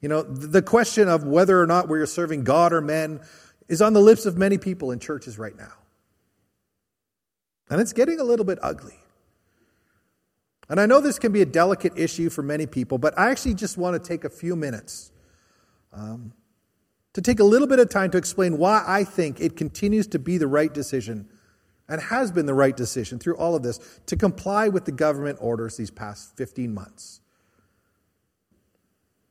[0.00, 3.20] you know, the question of whether or not we're serving God or men
[3.68, 5.72] is on the lips of many people in churches right now.
[7.68, 8.99] And it's getting a little bit ugly.
[10.70, 13.54] And I know this can be a delicate issue for many people, but I actually
[13.54, 15.10] just want to take a few minutes
[15.92, 16.32] um,
[17.12, 20.20] to take a little bit of time to explain why I think it continues to
[20.20, 21.28] be the right decision
[21.88, 25.38] and has been the right decision through all of this to comply with the government
[25.40, 27.20] orders these past 15 months.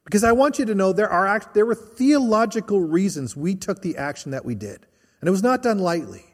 [0.04, 3.96] Because I want you to know there, are, there were theological reasons we took the
[3.96, 4.86] action that we did.
[5.22, 6.26] And it was not done lightly.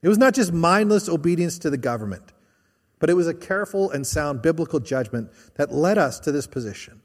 [0.00, 2.32] It was not just mindless obedience to the government,
[2.98, 7.02] but it was a careful and sound biblical judgment that led us to this position.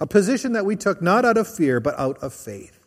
[0.00, 2.78] A position that we took not out of fear, but out of faith.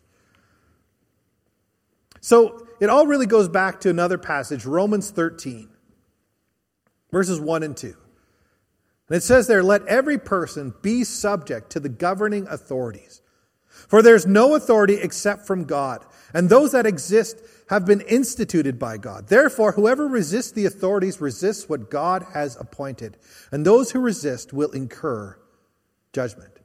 [2.20, 5.68] So it all really goes back to another passage, Romans 13,
[7.10, 7.96] verses 1 and 2.
[9.08, 13.21] And it says there, Let every person be subject to the governing authorities.
[13.92, 16.02] For there's no authority except from God,
[16.32, 17.36] and those that exist
[17.68, 19.28] have been instituted by God.
[19.28, 23.18] Therefore, whoever resists the authorities resists what God has appointed,
[23.50, 25.38] and those who resist will incur
[26.14, 26.58] judgment.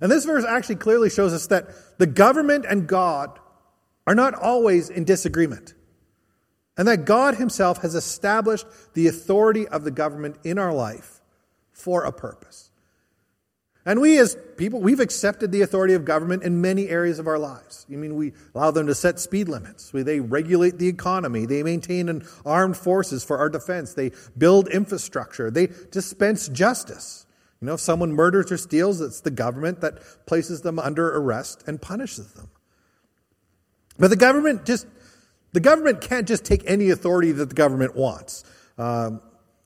[0.00, 3.38] And this verse actually clearly shows us that the government and God
[4.08, 5.74] are not always in disagreement.
[6.76, 11.20] And that God Himself has established the authority of the government in our life
[11.70, 12.71] for a purpose.
[13.84, 17.38] And we, as people, we've accepted the authority of government in many areas of our
[17.38, 17.84] lives.
[17.90, 19.90] I mean, we allow them to set speed limits.
[19.92, 21.46] They regulate the economy.
[21.46, 23.94] They maintain an armed forces for our defense.
[23.94, 25.50] They build infrastructure.
[25.50, 27.26] They dispense justice.
[27.60, 31.64] You know, if someone murders or steals, it's the government that places them under arrest
[31.66, 32.50] and punishes them.
[33.98, 34.86] But the government just,
[35.52, 38.44] the government can't just take any authority that the government wants.
[38.78, 39.20] Um,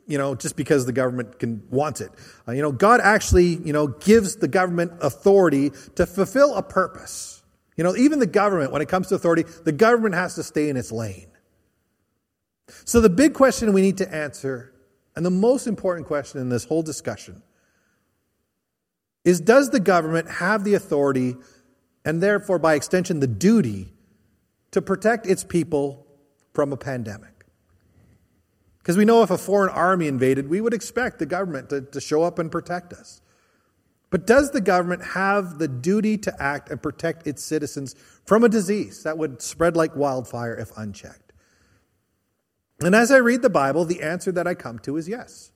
[0.07, 2.11] you know, just because the government can want it.
[2.47, 7.42] Uh, you know, God actually, you know, gives the government authority to fulfill a purpose.
[7.77, 10.69] You know, even the government, when it comes to authority, the government has to stay
[10.69, 11.29] in its lane.
[12.85, 14.73] So the big question we need to answer,
[15.14, 17.42] and the most important question in this whole discussion,
[19.25, 21.37] is does the government have the authority
[22.05, 23.92] and therefore by extension the duty
[24.71, 26.07] to protect its people
[26.55, 27.36] from a pandemic?
[28.87, 32.01] Because we know if a foreign army invaded, we would expect the government to, to
[32.01, 33.20] show up and protect us.
[34.11, 38.49] But does the government have the duty to act and protect its citizens from a
[38.49, 41.33] disease that would spread like wildfire if unchecked?
[42.79, 45.51] And as I read the Bible, the answer that I come to is yes.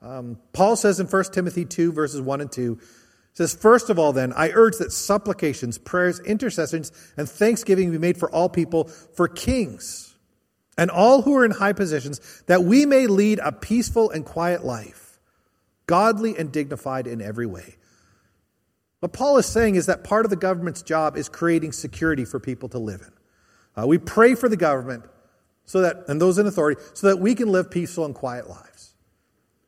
[0.00, 2.78] Um, Paul says in 1 Timothy 2, verses 1 and 2,
[3.34, 8.16] says, First of all, then, I urge that supplications, prayers, intercessions, and thanksgiving be made
[8.16, 10.11] for all people, for kings,
[10.76, 14.64] and all who are in high positions, that we may lead a peaceful and quiet
[14.64, 15.18] life,
[15.86, 17.76] godly and dignified in every way.
[19.00, 22.38] What Paul is saying is that part of the government's job is creating security for
[22.38, 23.82] people to live in.
[23.82, 25.04] Uh, we pray for the government
[25.64, 28.94] so that, and those in authority, so that we can live peaceful and quiet lives.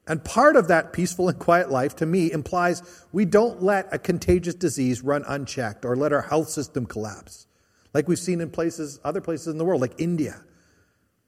[0.06, 3.98] And part of that peaceful and quiet life, to me, implies we don't let a
[3.98, 7.46] contagious disease run unchecked or let our health system collapse,
[7.94, 10.42] like we've seen in places, other places in the world, like India,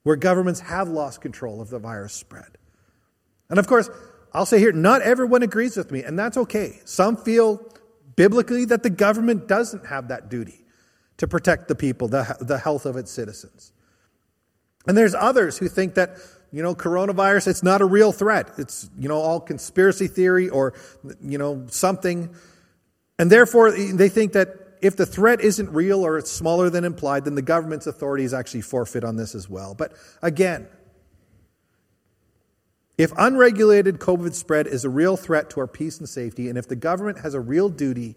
[0.07, 2.59] where governments have lost control of the virus spread.
[3.51, 3.91] And of course,
[4.33, 6.79] I'll say here, not everyone agrees with me, and that's okay.
[6.85, 7.61] Some feel
[8.15, 10.65] biblically that the government doesn't have that duty
[11.17, 13.73] to protect the people, the, the health of its citizens.
[14.87, 16.19] And there's others who think that
[16.53, 18.53] you know, coronavirus, it's not a real threat.
[18.59, 20.75] It's, you know, all conspiracy theory or,
[21.21, 22.33] you know, something.
[23.19, 27.25] And therefore, they think that if the threat isn't real or it's smaller than implied,
[27.25, 29.75] then the government's authorities actually forfeit on this as well.
[29.75, 30.69] But again,
[32.99, 36.67] If unregulated COVID spread is a real threat to our peace and safety, and if
[36.67, 38.17] the government has a real duty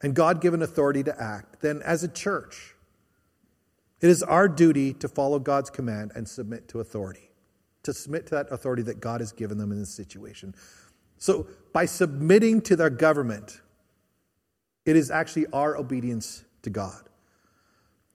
[0.00, 2.76] and God given authority to act, then as a church,
[4.00, 7.30] it is our duty to follow God's command and submit to authority,
[7.82, 10.54] to submit to that authority that God has given them in this situation.
[11.16, 13.60] So, by submitting to their government,
[14.88, 17.02] it is actually our obedience to God.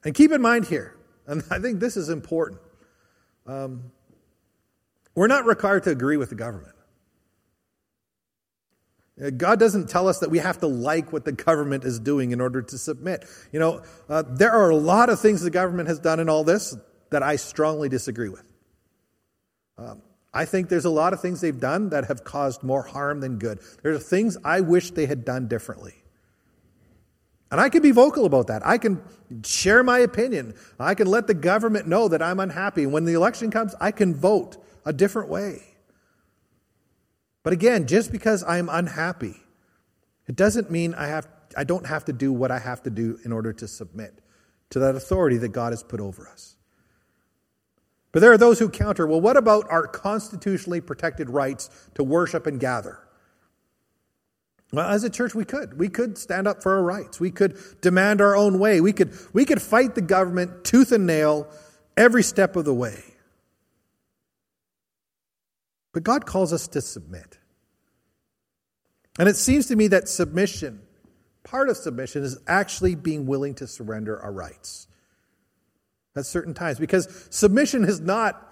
[0.03, 0.97] And keep in mind here,
[1.27, 2.61] and I think this is important,
[3.45, 3.91] um,
[5.13, 6.73] we're not required to agree with the government.
[9.23, 12.31] Uh, God doesn't tell us that we have to like what the government is doing
[12.31, 13.23] in order to submit.
[13.51, 16.43] You know, uh, there are a lot of things the government has done in all
[16.43, 16.75] this
[17.11, 18.51] that I strongly disagree with.
[19.77, 20.01] Um,
[20.33, 23.37] I think there's a lot of things they've done that have caused more harm than
[23.37, 23.59] good.
[23.83, 26.02] There are things I wish they had done differently.
[27.53, 28.65] And I can be vocal about that.
[28.65, 28.99] I can
[29.45, 30.55] share my opinion.
[30.79, 32.87] I can let the government know that I'm unhappy.
[32.87, 35.61] When the election comes, I can vote a different way.
[37.43, 39.35] But again, just because I'm unhappy,
[40.25, 43.19] it doesn't mean I, have, I don't have to do what I have to do
[43.23, 44.17] in order to submit
[44.71, 46.55] to that authority that God has put over us.
[48.11, 52.47] But there are those who counter well, what about our constitutionally protected rights to worship
[52.47, 52.97] and gather?
[54.73, 55.77] Well, as a church, we could.
[55.77, 57.19] We could stand up for our rights.
[57.19, 58.81] We could demand our own way.
[58.81, 61.47] We could, we could fight the government tooth and nail
[61.95, 63.03] every step of the way.
[65.93, 67.37] But God calls us to submit.
[69.19, 70.81] And it seems to me that submission,
[71.43, 74.87] part of submission, is actually being willing to surrender our rights
[76.15, 76.79] at certain times.
[76.79, 78.49] Because submission is not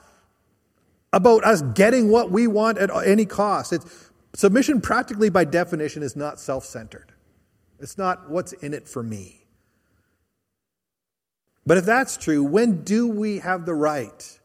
[1.12, 3.74] about us getting what we want at any cost.
[3.74, 7.12] It's Submission, practically by definition, is not self centered.
[7.80, 9.42] It's not what's in it for me.
[11.66, 14.40] But if that's true, when do we have the right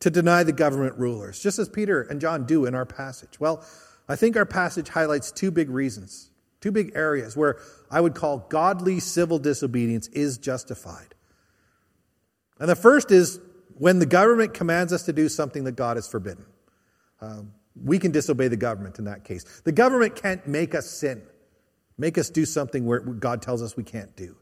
[0.00, 3.38] to deny the government rulers, just as Peter and John do in our passage?
[3.38, 3.64] Well,
[4.08, 7.58] I think our passage highlights two big reasons, two big areas where
[7.90, 11.14] I would call godly civil disobedience is justified.
[12.58, 13.40] And the first is
[13.78, 16.44] when the government commands us to do something that God has forbidden.
[17.20, 19.44] Um, we can disobey the government in that case.
[19.64, 21.22] The government can't make us sin,
[21.98, 24.36] make us do something where God tells us we can't do.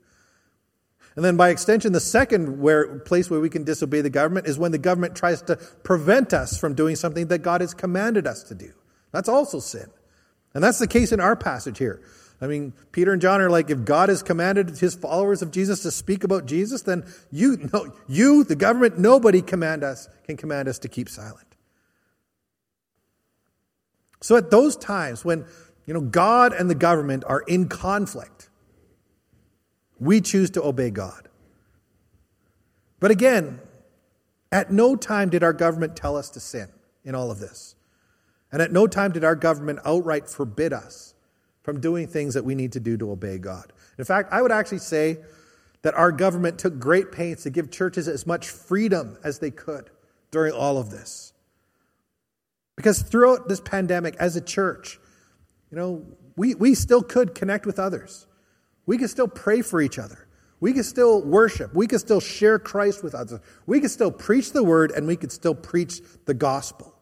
[1.16, 4.58] And then by extension, the second where, place where we can disobey the government is
[4.58, 8.44] when the government tries to prevent us from doing something that God has commanded us
[8.44, 8.72] to do.
[9.10, 9.90] That's also sin.
[10.54, 12.00] And that's the case in our passage here.
[12.40, 15.82] I mean, Peter and John are like, if God has commanded his followers of Jesus
[15.82, 20.68] to speak about Jesus, then you, no, you, the government, nobody command us, can command
[20.68, 21.49] us to keep silent.
[24.20, 25.44] So at those times when
[25.86, 28.48] you know God and the government are in conflict,
[29.98, 31.28] we choose to obey God.
[33.00, 33.60] But again,
[34.52, 36.68] at no time did our government tell us to sin
[37.04, 37.74] in all of this.
[38.52, 41.14] And at no time did our government outright forbid us
[41.62, 43.72] from doing things that we need to do to obey God.
[43.98, 45.18] In fact, I would actually say
[45.82, 49.90] that our government took great pains to give churches as much freedom as they could
[50.30, 51.32] during all of this.
[52.80, 54.98] Because throughout this pandemic, as a church,
[55.70, 56.02] you know,
[56.34, 58.26] we, we still could connect with others.
[58.86, 60.26] We could still pray for each other.
[60.60, 61.74] We could still worship.
[61.74, 63.40] We could still share Christ with others.
[63.66, 66.94] We could still preach the word and we could still preach the gospel.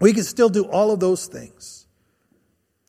[0.00, 1.86] We could still do all of those things.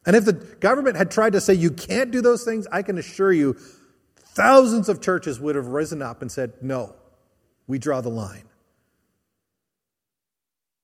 [0.05, 2.97] And if the government had tried to say you can't do those things, I can
[2.97, 3.53] assure you
[4.17, 6.93] thousands of churches would have risen up and said, no,
[7.67, 8.49] we draw the line.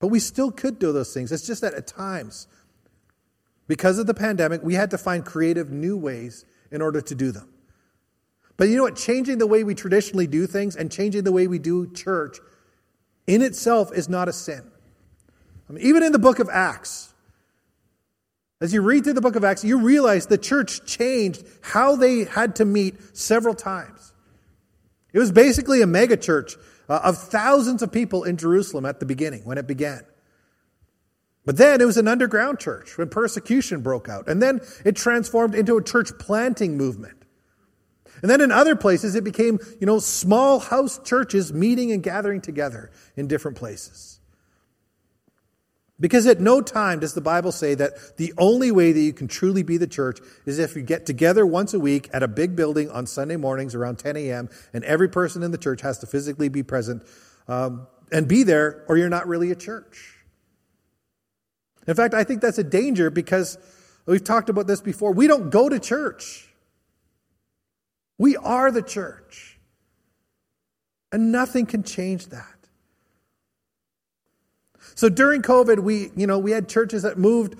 [0.03, 1.31] But we still could do those things.
[1.31, 2.49] It's just that at times,
[3.69, 7.31] because of the pandemic, we had to find creative new ways in order to do
[7.31, 7.47] them.
[8.57, 8.97] But you know what?
[8.97, 12.39] Changing the way we traditionally do things and changing the way we do church
[13.27, 14.69] in itself is not a sin.
[15.69, 17.13] I mean, even in the book of Acts,
[18.59, 22.25] as you read through the book of Acts, you realize the church changed how they
[22.25, 24.11] had to meet several times.
[25.13, 26.57] It was basically a megachurch
[26.93, 30.05] uh, of thousands of people in Jerusalem at the beginning when it began.
[31.43, 34.29] But then it was an underground church when persecution broke out.
[34.29, 37.17] And then it transformed into a church planting movement.
[38.21, 42.41] And then in other places, it became, you know, small house churches meeting and gathering
[42.41, 44.19] together in different places.
[46.03, 49.29] Because at no time does the Bible say that the only way that you can
[49.29, 52.57] truly be the church is if you get together once a week at a big
[52.57, 56.05] building on Sunday mornings around 10 a.m., and every person in the church has to
[56.05, 57.03] physically be present
[57.47, 60.17] um, and be there, or you're not really a church.
[61.87, 63.57] In fact, I think that's a danger because
[64.05, 65.13] we've talked about this before.
[65.13, 66.49] We don't go to church,
[68.17, 69.57] we are the church.
[71.13, 72.52] And nothing can change that.
[74.95, 77.59] So during COVID, we, you know, we had churches that moved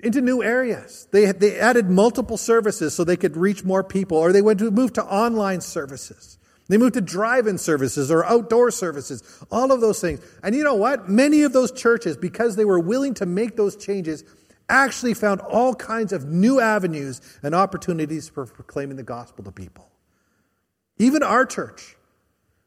[0.00, 1.08] into new areas.
[1.10, 4.70] They, they added multiple services so they could reach more people, or they went to
[4.70, 6.38] move to online services.
[6.68, 10.20] They moved to drive in services or outdoor services, all of those things.
[10.42, 11.08] And you know what?
[11.08, 14.24] Many of those churches, because they were willing to make those changes,
[14.68, 19.90] actually found all kinds of new avenues and opportunities for proclaiming the gospel to people.
[20.98, 21.96] Even our church.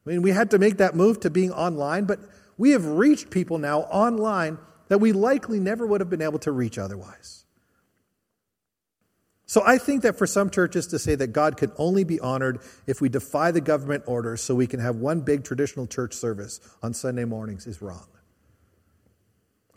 [0.06, 2.20] I mean, we had to make that move to being online, but
[2.56, 6.52] we have reached people now online that we likely never would have been able to
[6.52, 7.44] reach otherwise.
[9.48, 12.60] So I think that for some churches to say that God can only be honored
[12.86, 16.60] if we defy the government orders so we can have one big traditional church service
[16.82, 18.08] on Sunday mornings is wrong.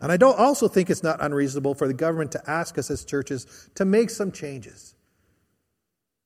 [0.00, 3.04] And I don't also think it's not unreasonable for the government to ask us as
[3.04, 4.94] churches to make some changes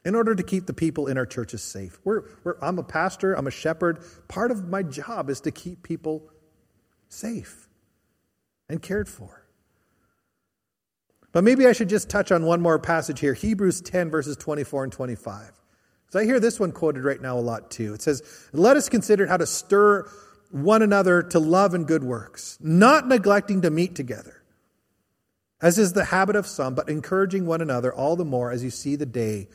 [0.05, 1.98] in order to keep the people in our churches safe.
[2.05, 4.05] We're, we're, I'm a pastor, I'm a shepherd.
[4.28, 6.30] Part of my job is to keep people
[7.15, 7.69] safe
[8.69, 9.47] and cared for.
[11.33, 14.85] But maybe I should just touch on one more passage here Hebrews 10, verses 24
[14.85, 15.53] and 25.
[16.07, 17.93] Because I hear this one quoted right now a lot too.
[17.95, 20.09] It says, Let us consider how to stir
[20.51, 24.45] one another to love and good works, not neglecting to meet together,
[25.61, 28.71] as is the habit of some, but encouraging one another all the more as you
[28.71, 29.49] see the day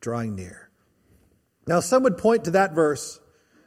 [0.00, 0.70] drawing near.
[1.66, 3.18] Now, some would point to that verse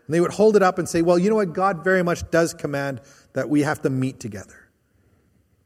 [0.09, 1.53] and they would hold it up and say, Well, you know what?
[1.53, 3.01] God very much does command
[3.33, 4.69] that we have to meet together.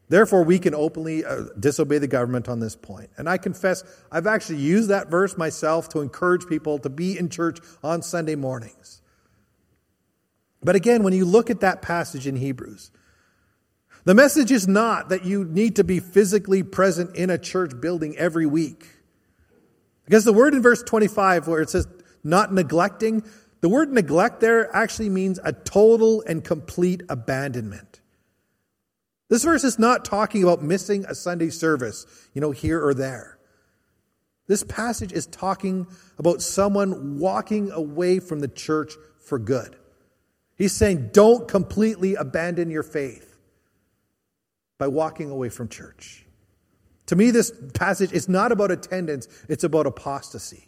[0.09, 3.09] Therefore, we can openly uh, disobey the government on this point.
[3.17, 7.29] And I confess, I've actually used that verse myself to encourage people to be in
[7.29, 9.01] church on Sunday mornings.
[10.61, 12.91] But again, when you look at that passage in Hebrews,
[14.05, 18.17] the message is not that you need to be physically present in a church building
[18.17, 18.85] every week.
[20.05, 21.87] Because the word in verse 25, where it says
[22.23, 23.23] not neglecting,
[23.63, 28.01] the word neglect there actually means a total and complete abandonment.
[29.29, 33.39] This verse is not talking about missing a Sunday service, you know, here or there.
[34.47, 35.87] This passage is talking
[36.17, 39.77] about someone walking away from the church for good.
[40.57, 43.37] He's saying, don't completely abandon your faith
[44.77, 46.25] by walking away from church.
[47.05, 50.67] To me, this passage is not about attendance, it's about apostasy.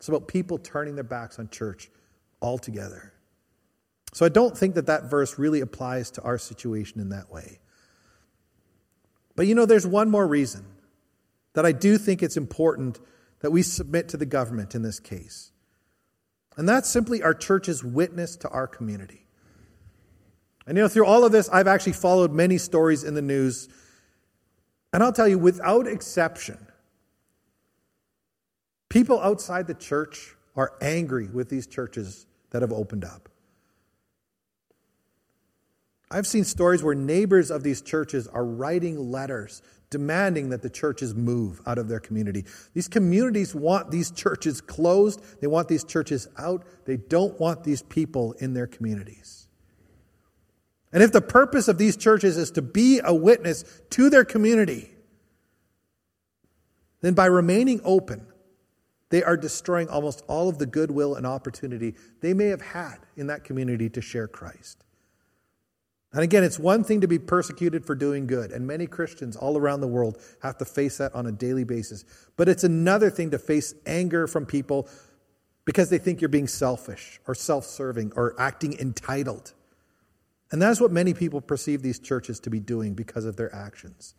[0.00, 1.90] It's about people turning their backs on church
[2.40, 3.12] altogether.
[4.14, 7.60] So I don't think that that verse really applies to our situation in that way.
[9.36, 10.64] But you know, there's one more reason
[11.52, 12.98] that I do think it's important
[13.40, 15.52] that we submit to the government in this case.
[16.56, 19.26] And that's simply our church's witness to our community.
[20.66, 23.68] And you know, through all of this, I've actually followed many stories in the news.
[24.94, 26.58] And I'll tell you, without exception,
[28.90, 33.30] people outside the church are angry with these churches that have opened up.
[36.10, 41.14] I've seen stories where neighbors of these churches are writing letters demanding that the churches
[41.14, 42.44] move out of their community.
[42.74, 47.82] These communities want these churches closed, they want these churches out, they don't want these
[47.82, 49.48] people in their communities.
[50.92, 54.90] And if the purpose of these churches is to be a witness to their community,
[57.00, 58.26] then by remaining open,
[59.10, 63.26] they are destroying almost all of the goodwill and opportunity they may have had in
[63.26, 64.84] that community to share Christ.
[66.12, 69.56] And again, it's one thing to be persecuted for doing good, and many Christians all
[69.56, 72.04] around the world have to face that on a daily basis.
[72.36, 74.88] But it's another thing to face anger from people
[75.64, 79.52] because they think you're being selfish or self serving or acting entitled.
[80.50, 84.14] And that's what many people perceive these churches to be doing because of their actions.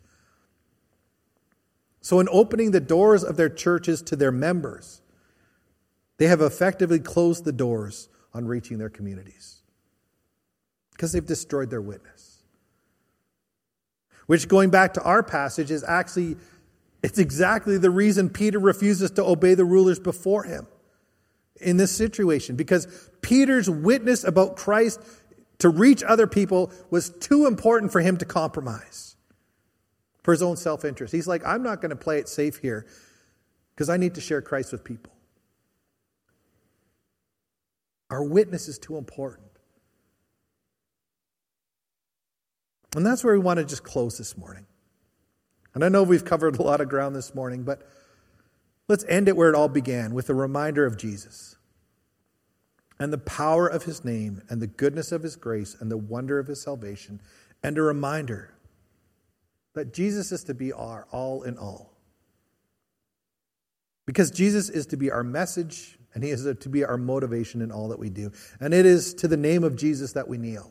[2.02, 5.00] So, in opening the doors of their churches to their members,
[6.18, 9.60] they have effectively closed the doors on reaching their communities
[10.92, 12.42] because they've destroyed their witness.
[14.26, 16.36] Which, going back to our passage, is actually
[17.04, 20.66] it's exactly the reason Peter refuses to obey the rulers before him
[21.60, 25.00] in this situation because Peter's witness about Christ
[25.58, 29.11] to reach other people was too important for him to compromise
[30.22, 31.12] for his own self interest.
[31.12, 32.86] He's like, I'm not going to play it safe here
[33.74, 35.12] because I need to share Christ with people.
[38.10, 39.48] Our witness is too important.
[42.94, 44.66] And that's where we want to just close this morning.
[45.74, 47.88] And I know we've covered a lot of ground this morning, but
[48.86, 51.56] let's end it where it all began with a reminder of Jesus
[52.98, 56.38] and the power of his name and the goodness of his grace and the wonder
[56.38, 57.20] of his salvation,
[57.62, 58.54] and a reminder
[59.74, 61.92] that Jesus is to be our all in all.
[64.06, 67.72] Because Jesus is to be our message and he is to be our motivation in
[67.72, 68.32] all that we do.
[68.60, 70.70] And it is to the name of Jesus that we kneel.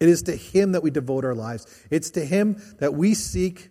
[0.00, 1.66] It is to Him that we devote our lives.
[1.90, 3.68] It's to Him that we seek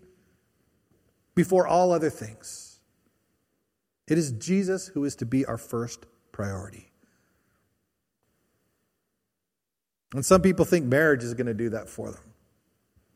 [1.34, 2.80] before all other things.
[4.08, 6.92] It is Jesus who is to be our first priority.
[10.14, 12.24] And some people think marriage is going to do that for them.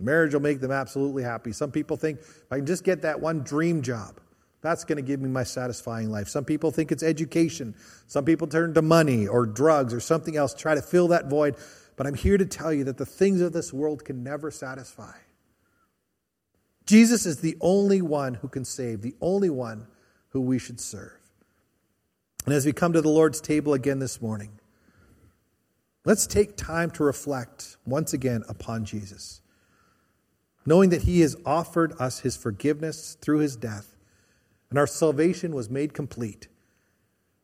[0.04, 1.52] Marriage will make them absolutely happy.
[1.52, 4.20] Some people think if I can just get that one dream job,
[4.62, 6.30] that's going to give me my satisfying life.
[6.30, 7.76] Some people think it's education.
[8.08, 11.58] Some people turn to money or drugs or something else, try to fill that void.
[11.96, 15.14] But I'm here to tell you that the things of this world can never satisfy.
[16.86, 19.88] Jesus is the only one who can save, the only one
[20.30, 21.20] who we should serve.
[22.46, 24.60] And as we come to the Lord's table again this morning,
[26.04, 29.42] let's take time to reflect once again upon Jesus,
[30.66, 33.96] knowing that he has offered us his forgiveness through his death,
[34.70, 36.48] and our salvation was made complete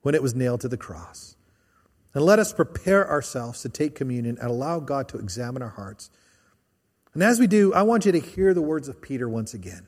[0.01, 1.35] when it was nailed to the cross.
[2.13, 6.09] And let us prepare ourselves to take communion and allow God to examine our hearts.
[7.13, 9.85] And as we do, I want you to hear the words of Peter once again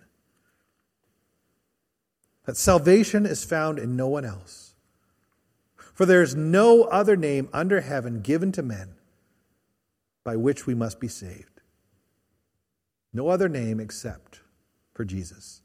[2.46, 4.74] that salvation is found in no one else.
[5.94, 8.96] For there is no other name under heaven given to men
[10.24, 11.51] by which we must be saved.
[13.14, 14.41] No other name except
[14.93, 15.62] for Jesus.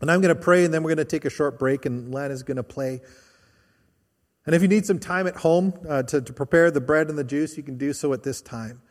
[0.00, 2.12] And I'm going to pray, and then we're going to take a short break, and
[2.12, 3.00] Len is going to play.
[4.44, 7.16] And if you need some time at home uh, to, to prepare the bread and
[7.16, 8.82] the juice, you can do so at this time.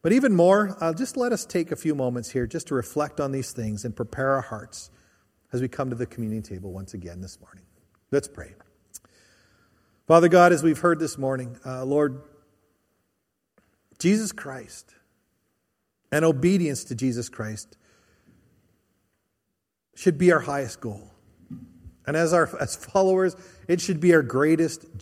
[0.00, 3.20] But even more, uh, just let us take a few moments here just to reflect
[3.20, 4.90] on these things and prepare our hearts
[5.52, 7.64] as we come to the communion table once again this morning.
[8.10, 8.54] Let's pray.
[10.06, 12.22] Father God, as we've heard this morning, uh, Lord,
[13.98, 14.94] Jesus Christ
[16.10, 17.76] and obedience to Jesus Christ
[19.94, 21.10] should be our highest goal.
[22.06, 23.36] And as our as followers,
[23.66, 24.94] it should be our greatest